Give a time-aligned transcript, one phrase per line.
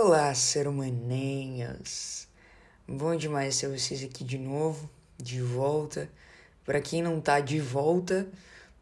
[0.00, 0.68] Olá, ser!
[2.86, 6.08] Bom demais ter vocês aqui de novo, de volta.
[6.64, 8.28] Para quem não tá de volta,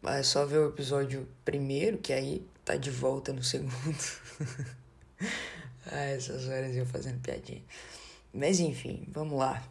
[0.04, 3.72] é só ver o episódio primeiro, que aí tá de volta no segundo.
[5.90, 7.64] ah, essas horas eu fazendo piadinha.
[8.30, 9.66] Mas enfim, vamos lá.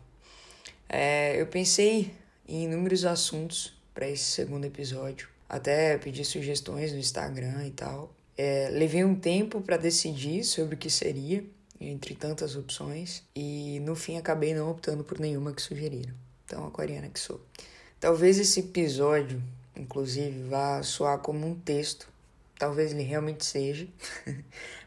[0.90, 2.12] É, eu pensei
[2.48, 5.30] em inúmeros assuntos para esse segundo episódio.
[5.48, 8.15] Até pedi sugestões no Instagram e tal.
[8.38, 11.44] É, levei um tempo para decidir sobre o que seria,
[11.80, 16.14] entre tantas opções, e no fim acabei não optando por nenhuma que sugeriram.
[16.46, 17.42] Então, aquariana que sou.
[18.00, 19.42] Talvez esse episódio,
[19.76, 22.08] inclusive, vá soar como um texto.
[22.58, 23.88] Talvez ele realmente seja.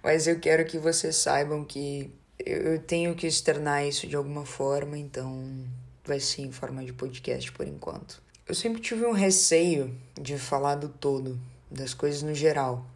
[0.03, 4.97] Mas eu quero que vocês saibam que eu tenho que externar isso de alguma forma,
[4.97, 5.67] então
[6.05, 8.23] vai ser em forma de podcast por enquanto.
[8.47, 11.39] Eu sempre tive um receio de falar do todo,
[11.71, 12.87] das coisas no geral,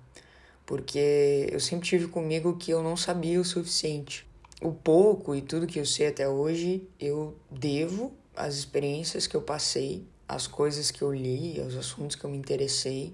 [0.66, 4.26] porque eu sempre tive comigo que eu não sabia o suficiente.
[4.60, 9.42] O pouco e tudo que eu sei até hoje, eu devo às experiências que eu
[9.42, 13.12] passei, às coisas que eu li, aos assuntos que eu me interessei.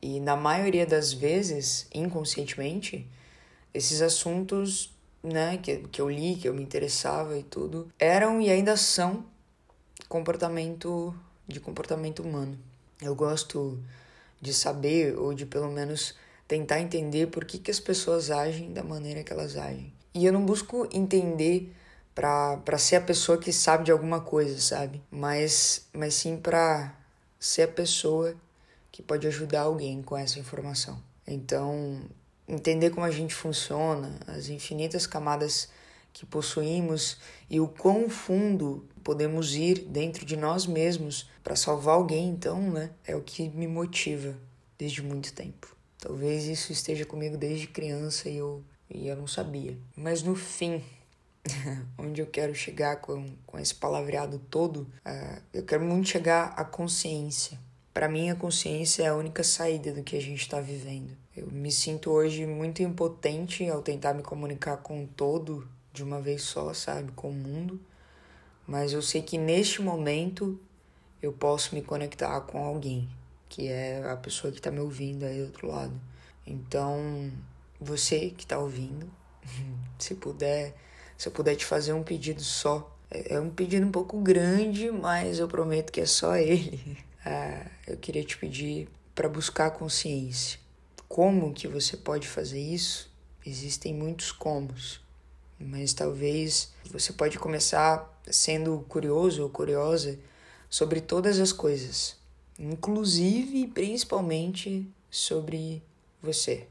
[0.00, 3.06] E na maioria das vezes, inconscientemente,
[3.72, 8.50] esses assuntos né, que, que eu li, que eu me interessava e tudo, eram e
[8.50, 9.24] ainda são
[10.08, 11.14] comportamento
[11.46, 12.58] de comportamento humano.
[13.00, 13.78] Eu gosto
[14.40, 16.14] de saber ou de pelo menos
[16.46, 19.92] tentar entender por que, que as pessoas agem da maneira que elas agem.
[20.14, 21.74] E eu não busco entender
[22.14, 25.02] para ser a pessoa que sabe de alguma coisa, sabe?
[25.10, 26.94] Mas, mas sim para
[27.38, 28.34] ser a pessoa
[28.90, 31.02] que pode ajudar alguém com essa informação.
[31.26, 32.00] Então,
[32.48, 35.68] entender como a gente funciona, as infinitas camadas
[36.14, 37.18] que possuímos
[37.50, 42.90] e o quão fundo podemos ir dentro de nós mesmos para salvar alguém, então, né,
[43.04, 44.34] é o que me motiva
[44.78, 45.75] desde muito tempo.
[46.06, 49.76] Talvez isso esteja comigo desde criança e eu, e eu não sabia.
[49.96, 50.80] Mas no fim,
[51.98, 56.64] onde eu quero chegar com, com esse palavreado todo, uh, eu quero muito chegar à
[56.64, 57.58] consciência.
[57.92, 61.10] Para mim, a consciência é a única saída do que a gente está vivendo.
[61.36, 66.20] Eu me sinto hoje muito impotente ao tentar me comunicar com o todo de uma
[66.20, 67.80] vez só, sabe, com o mundo.
[68.64, 70.56] Mas eu sei que neste momento
[71.20, 73.08] eu posso me conectar com alguém,
[73.48, 76.00] que é a pessoa que está me ouvindo aí do outro lado.
[76.46, 77.30] Então,
[77.80, 79.10] você que está ouvindo,
[79.98, 80.74] se puder,
[81.16, 84.90] se eu puder te fazer um pedido só, é, é um pedido um pouco grande,
[84.90, 86.98] mas eu prometo que é só ele.
[87.24, 90.58] Ah, eu queria te pedir para buscar consciência.
[91.08, 93.10] Como que você pode fazer isso?
[93.44, 95.00] Existem muitos comos
[95.58, 100.18] mas talvez você pode começar sendo curioso ou curiosa
[100.68, 102.16] sobre todas as coisas,
[102.58, 105.82] inclusive e principalmente sobre
[106.22, 106.66] você.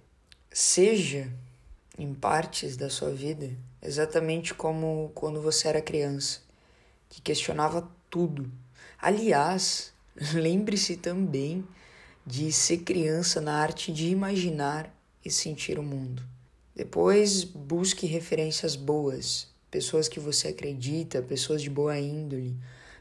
[0.51, 1.31] Seja
[1.97, 3.51] em partes da sua vida
[3.81, 6.39] exatamente como quando você era criança,
[7.09, 8.51] que questionava tudo.
[8.99, 9.93] Aliás,
[10.33, 11.65] lembre-se também
[12.25, 14.91] de ser criança na arte de imaginar
[15.23, 16.23] e sentir o mundo.
[16.75, 22.55] Depois, busque referências boas, pessoas que você acredita, pessoas de boa índole,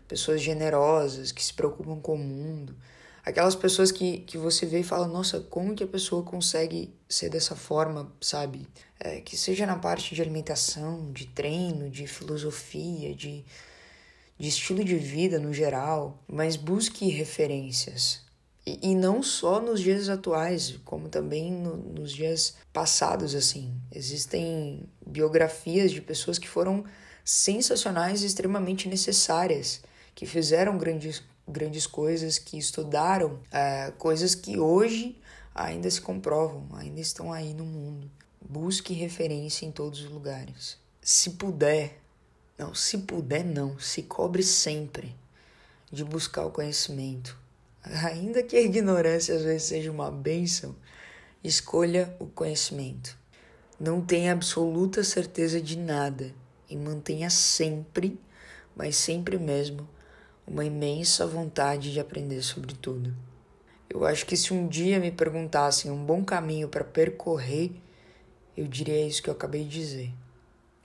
[0.09, 2.77] pessoas generosas, que se preocupam com o mundo.
[3.25, 7.31] Aquelas pessoas que, que você vê e fala, nossa, como que a pessoa consegue ser
[7.31, 8.69] dessa forma, sabe?
[9.01, 13.43] É, que seja na parte de alimentação, de treino, de filosofia, de,
[14.39, 18.25] de estilo de vida no geral, mas busque referências.
[18.67, 23.75] E, e não só nos dias atuais, como também no, nos dias passados, assim.
[23.91, 26.85] Existem biografias de pessoas que foram
[27.25, 29.83] sensacionais e extremamente necessárias,
[30.15, 35.21] que fizeram grandes, grandes coisas, que estudaram é, coisas que hoje
[35.55, 38.11] ainda se comprovam, ainda estão aí no mundo.
[38.41, 40.79] Busque referência em todos os lugares.
[41.01, 42.01] Se puder,
[42.59, 45.15] não, se puder não, se cobre sempre
[45.91, 47.45] de buscar o conhecimento
[47.85, 50.75] ainda que a ignorância às vezes seja uma bênção,
[51.43, 53.17] escolha o conhecimento.
[53.79, 56.33] Não tenha absoluta certeza de nada
[56.69, 58.19] e mantenha sempre,
[58.75, 59.89] mas sempre mesmo,
[60.47, 63.15] uma imensa vontade de aprender sobre tudo.
[63.89, 67.73] Eu acho que se um dia me perguntassem um bom caminho para percorrer,
[68.57, 70.15] eu diria isso que eu acabei de dizer.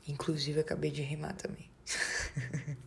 [0.08, 1.70] Inclusive, acabei de rimar também.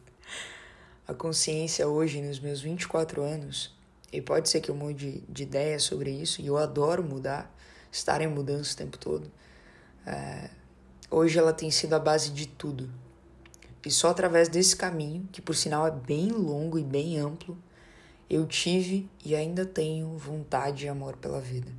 [1.06, 3.74] a consciência hoje, nos meus 24 anos,
[4.12, 7.54] e pode ser que eu mude de ideia sobre isso, e eu adoro mudar,
[7.90, 9.30] estar em mudança o tempo todo.
[10.06, 10.50] É,
[11.10, 12.90] hoje ela tem sido a base de tudo.
[13.84, 17.58] E só através desse caminho, que por sinal é bem longo e bem amplo,
[18.30, 21.70] eu tive e ainda tenho vontade e amor pela vida.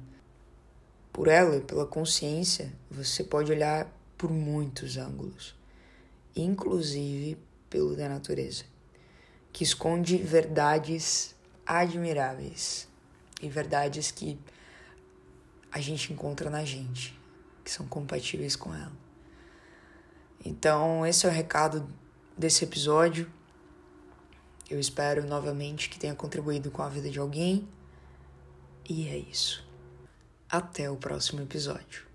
[1.12, 5.56] Por ela, pela consciência, você pode olhar por muitos ângulos,
[6.36, 7.38] inclusive
[7.70, 8.66] pelo da natureza,
[9.52, 11.36] que esconde verdades
[11.66, 12.88] admiráveis
[13.42, 14.38] e verdades que
[15.72, 17.20] a gente encontra na gente,
[17.64, 19.03] que são compatíveis com ela.
[20.44, 21.88] Então, esse é o recado
[22.38, 23.32] desse episódio.
[24.70, 27.68] Eu espero novamente que tenha contribuído com a vida de alguém.
[28.90, 29.66] E é isso.
[30.50, 32.13] Até o próximo episódio.